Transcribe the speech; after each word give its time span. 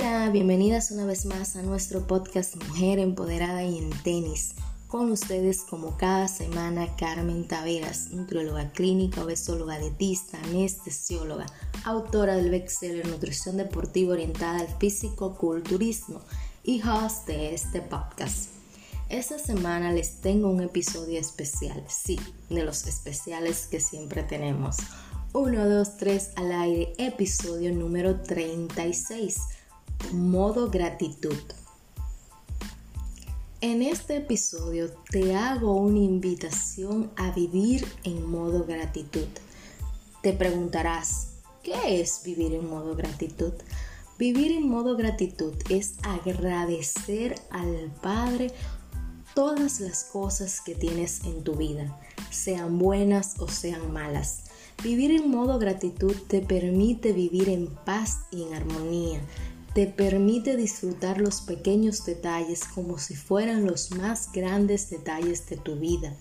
Hola, 0.00 0.30
bienvenidas 0.30 0.92
una 0.92 1.06
vez 1.06 1.26
más 1.26 1.56
a 1.56 1.62
nuestro 1.62 2.06
podcast 2.06 2.54
Mujer 2.54 3.00
Empoderada 3.00 3.64
y 3.64 3.78
en 3.78 3.90
Tenis. 4.04 4.54
Con 4.86 5.10
ustedes 5.10 5.62
como 5.62 5.96
cada 5.96 6.28
semana 6.28 6.94
Carmen 6.94 7.48
Taveras, 7.48 8.12
nutrióloga 8.12 8.70
clínica, 8.70 9.24
obesóloga, 9.24 9.76
dietista, 9.80 10.38
anestesióloga, 10.44 11.46
autora 11.82 12.36
del 12.36 12.48
bestseller 12.48 13.08
Nutrición 13.08 13.56
Deportiva 13.56 14.12
Orientada 14.12 14.60
al 14.60 14.68
Físico-Culturismo 14.78 16.20
y 16.62 16.80
host 16.80 17.26
de 17.26 17.54
este 17.54 17.82
podcast. 17.82 18.50
Esta 19.08 19.40
semana 19.40 19.90
les 19.90 20.20
tengo 20.20 20.48
un 20.48 20.60
episodio 20.60 21.18
especial, 21.18 21.82
sí, 21.88 22.20
de 22.50 22.62
los 22.62 22.86
especiales 22.86 23.66
que 23.66 23.80
siempre 23.80 24.22
tenemos. 24.22 24.76
1, 25.32 25.68
2, 25.68 25.96
3 25.96 26.30
al 26.36 26.52
aire, 26.52 26.92
episodio 26.98 27.74
número 27.74 28.20
36, 28.22 29.57
modo 30.12 30.70
gratitud. 30.70 31.36
En 33.60 33.82
este 33.82 34.16
episodio 34.16 34.90
te 35.10 35.34
hago 35.34 35.74
una 35.74 35.98
invitación 35.98 37.10
a 37.16 37.32
vivir 37.32 37.86
en 38.04 38.24
modo 38.24 38.64
gratitud. 38.64 39.26
Te 40.22 40.32
preguntarás, 40.32 41.28
¿qué 41.62 42.00
es 42.00 42.22
vivir 42.24 42.54
en 42.54 42.68
modo 42.68 42.94
gratitud? 42.94 43.52
Vivir 44.18 44.52
en 44.52 44.68
modo 44.68 44.96
gratitud 44.96 45.54
es 45.68 45.94
agradecer 46.02 47.34
al 47.50 47.92
Padre 48.02 48.52
todas 49.34 49.78
las 49.80 50.04
cosas 50.04 50.60
que 50.60 50.74
tienes 50.74 51.22
en 51.24 51.44
tu 51.44 51.54
vida, 51.54 51.96
sean 52.30 52.78
buenas 52.78 53.38
o 53.38 53.46
sean 53.46 53.92
malas. 53.92 54.44
Vivir 54.82 55.10
en 55.10 55.30
modo 55.30 55.58
gratitud 55.58 56.14
te 56.28 56.40
permite 56.40 57.12
vivir 57.12 57.48
en 57.48 57.66
paz 57.66 58.20
y 58.30 58.42
en 58.42 58.54
armonía. 58.54 59.20
Te 59.74 59.86
permite 59.86 60.56
disfrutar 60.56 61.20
los 61.20 61.42
pequeños 61.42 62.04
detalles 62.04 62.64
como 62.64 62.98
si 62.98 63.14
fueran 63.14 63.66
los 63.66 63.92
más 63.92 64.32
grandes 64.32 64.90
detalles 64.90 65.48
de 65.48 65.56
tu 65.56 65.76
vida. 65.76 66.16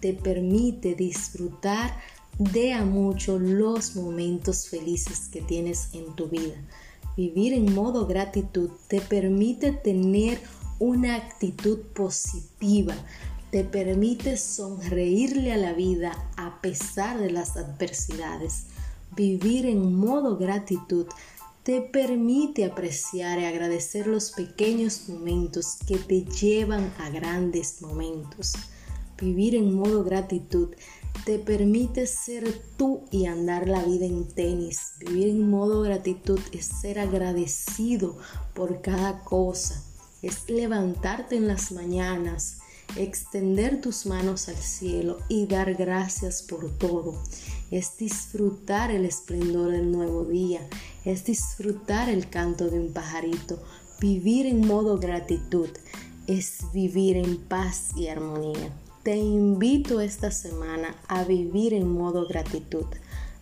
Te 0.00 0.12
permite 0.12 0.94
disfrutar 0.94 1.98
de 2.38 2.72
a 2.72 2.84
mucho 2.84 3.38
los 3.38 3.96
momentos 3.96 4.68
felices 4.68 5.28
que 5.28 5.42
tienes 5.42 5.88
en 5.92 6.14
tu 6.14 6.28
vida. 6.28 6.56
Vivir 7.16 7.52
en 7.52 7.74
modo 7.74 8.06
gratitud 8.06 8.70
te 8.88 9.00
permite 9.00 9.72
tener 9.72 10.40
una 10.78 11.16
actitud 11.16 11.80
positiva 11.94 12.94
te 13.50 13.64
permite 13.64 14.36
sonreírle 14.36 15.52
a 15.52 15.56
la 15.56 15.72
vida 15.72 16.12
a 16.36 16.60
pesar 16.60 17.18
de 17.18 17.30
las 17.30 17.56
adversidades. 17.56 18.66
Vivir 19.16 19.66
en 19.66 19.96
modo 19.96 20.36
gratitud 20.36 21.06
te 21.70 21.82
permite 21.82 22.64
apreciar 22.64 23.38
y 23.38 23.44
agradecer 23.44 24.08
los 24.08 24.32
pequeños 24.32 25.08
momentos 25.08 25.76
que 25.86 25.98
te 25.98 26.24
llevan 26.24 26.92
a 26.98 27.10
grandes 27.10 27.80
momentos. 27.80 28.54
Vivir 29.16 29.54
en 29.54 29.72
modo 29.74 30.02
gratitud 30.02 30.70
te 31.24 31.38
permite 31.38 32.08
ser 32.08 32.60
tú 32.76 33.04
y 33.12 33.26
andar 33.26 33.68
la 33.68 33.84
vida 33.84 34.04
en 34.04 34.26
tenis. 34.26 34.94
Vivir 34.98 35.28
en 35.28 35.48
modo 35.48 35.82
gratitud 35.82 36.40
es 36.50 36.66
ser 36.66 36.98
agradecido 36.98 38.18
por 38.52 38.82
cada 38.82 39.20
cosa 39.22 39.80
es 40.22 40.50
levantarte 40.50 41.36
en 41.36 41.48
las 41.48 41.72
mañanas, 41.72 42.58
extender 42.96 43.80
tus 43.80 44.06
manos 44.06 44.48
al 44.48 44.56
cielo 44.56 45.18
y 45.28 45.46
dar 45.46 45.74
gracias 45.74 46.42
por 46.42 46.68
todo. 46.76 47.22
Es 47.70 47.96
disfrutar 47.98 48.90
el 48.90 49.04
esplendor 49.04 49.70
del 49.70 49.92
nuevo 49.92 50.24
día, 50.24 50.60
es 51.04 51.24
disfrutar 51.24 52.08
el 52.08 52.28
canto 52.28 52.68
de 52.68 52.80
un 52.80 52.92
pajarito, 52.92 53.62
vivir 54.00 54.46
en 54.46 54.66
modo 54.66 54.98
gratitud, 54.98 55.68
es 56.26 56.64
vivir 56.72 57.16
en 57.16 57.36
paz 57.36 57.90
y 57.96 58.08
armonía. 58.08 58.72
Te 59.04 59.16
invito 59.16 60.00
esta 60.00 60.32
semana 60.32 60.96
a 61.06 61.22
vivir 61.22 61.72
en 61.72 61.88
modo 61.88 62.26
gratitud. 62.26 62.86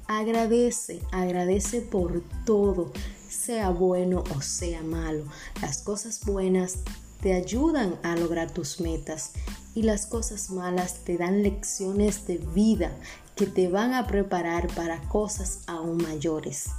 Agradece, 0.06 1.00
agradece 1.10 1.80
por 1.80 2.22
todo, 2.44 2.92
sea 3.28 3.70
bueno 3.70 4.24
o 4.36 4.42
sea 4.42 4.82
malo. 4.82 5.24
Las 5.62 5.82
cosas 5.82 6.24
buenas 6.26 6.80
te 7.22 7.32
ayudan 7.32 7.98
a 8.02 8.14
lograr 8.14 8.50
tus 8.50 8.80
metas 8.80 9.32
y 9.74 9.82
las 9.82 10.06
cosas 10.06 10.50
malas 10.50 11.04
te 11.04 11.16
dan 11.16 11.42
lecciones 11.42 12.26
de 12.26 12.38
vida 12.38 12.96
que 13.38 13.46
te 13.46 13.68
van 13.68 13.94
a 13.94 14.06
preparar 14.06 14.66
para 14.74 15.00
cosas 15.08 15.60
aún 15.66 16.02
mayores. 16.02 16.70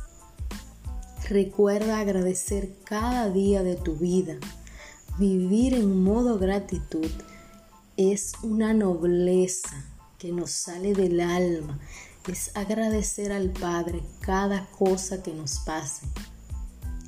Recuerda 1.29 1.99
agradecer 1.99 2.75
cada 2.83 3.29
día 3.29 3.63
de 3.63 3.75
tu 3.75 3.95
vida. 3.95 4.35
Vivir 5.17 5.73
en 5.73 6.03
modo 6.03 6.37
gratitud 6.37 7.09
es 7.97 8.33
una 8.43 8.73
nobleza 8.73 9.85
que 10.17 10.31
nos 10.31 10.51
sale 10.51 10.93
del 10.93 11.21
alma. 11.21 11.79
Es 12.27 12.51
agradecer 12.55 13.31
al 13.31 13.51
Padre 13.51 14.03
cada 14.19 14.67
cosa 14.71 15.23
que 15.23 15.33
nos 15.33 15.59
pase 15.59 16.05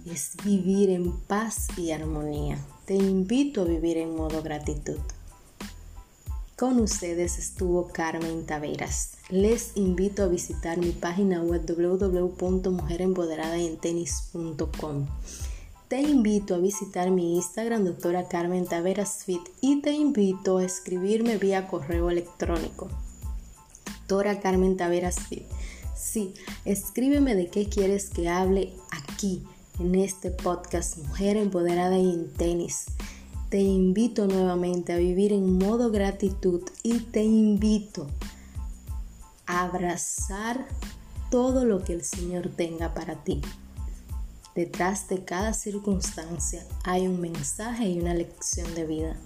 es 0.05 0.31
vivir 0.43 0.89
en 0.89 1.11
paz 1.11 1.67
y 1.77 1.91
armonía. 1.91 2.57
Te 2.85 2.95
invito 2.95 3.61
a 3.61 3.65
vivir 3.65 3.97
en 3.97 4.15
modo 4.15 4.41
gratitud. 4.41 4.99
Con 6.61 6.79
ustedes 6.79 7.39
estuvo 7.39 7.87
Carmen 7.87 8.45
Taveras. 8.45 9.13
Les 9.29 9.71
invito 9.73 10.21
a 10.21 10.27
visitar 10.27 10.77
mi 10.77 10.91
página 10.91 11.41
web. 11.41 11.65
Te 15.87 16.01
invito 16.01 16.53
a 16.53 16.57
visitar 16.59 17.09
mi 17.09 17.35
Instagram, 17.37 17.85
doctora 17.85 18.27
Carmen 18.27 18.67
Taveras 18.67 19.23
Fit, 19.23 19.41
y 19.59 19.81
te 19.81 19.93
invito 19.93 20.59
a 20.59 20.63
escribirme 20.63 21.37
vía 21.37 21.67
correo 21.67 22.11
electrónico. 22.11 22.89
Doctora 23.85 24.39
Carmen 24.39 24.77
Taveras 24.77 25.19
Fit. 25.19 25.47
Sí, 25.97 26.35
escríbeme 26.65 27.33
de 27.33 27.47
qué 27.47 27.69
quieres 27.69 28.11
que 28.11 28.29
hable 28.29 28.71
aquí 28.91 29.41
en 29.79 29.95
este 29.95 30.29
podcast 30.29 30.99
Mujer 30.99 31.37
Empoderada 31.37 31.97
y 31.97 32.07
en 32.07 32.31
Tenis. 32.31 32.85
Te 33.51 33.59
invito 33.59 34.27
nuevamente 34.27 34.93
a 34.93 34.95
vivir 34.95 35.33
en 35.33 35.57
modo 35.57 35.91
gratitud 35.91 36.61
y 36.83 36.99
te 36.99 37.21
invito 37.21 38.07
a 39.45 39.63
abrazar 39.63 40.65
todo 41.29 41.65
lo 41.65 41.83
que 41.83 41.91
el 41.91 42.05
Señor 42.05 42.47
tenga 42.55 42.93
para 42.93 43.25
ti. 43.25 43.41
Detrás 44.55 45.09
de 45.09 45.25
cada 45.25 45.53
circunstancia 45.53 46.65
hay 46.85 47.09
un 47.09 47.19
mensaje 47.19 47.89
y 47.89 47.99
una 47.99 48.13
lección 48.13 48.73
de 48.73 48.85
vida. 48.87 49.17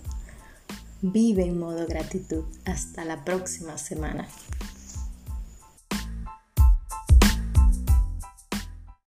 Vive 1.03 1.43
en 1.43 1.59
modo 1.59 1.85
gratitud. 1.85 2.45
Hasta 2.65 3.05
la 3.05 3.23
próxima 3.25 3.77
semana. 3.77 4.27